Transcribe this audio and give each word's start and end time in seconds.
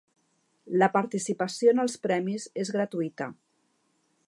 La 0.83 0.87
participació 0.95 1.75
en 1.75 1.83
els 1.85 1.99
premis 2.07 2.49
és 2.65 2.75
gratuïta. 2.79 3.31